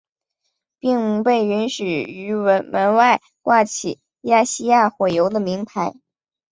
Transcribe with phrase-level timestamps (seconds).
[0.79, 5.93] 并被允许于门外挂起亚细亚火油的铭牌。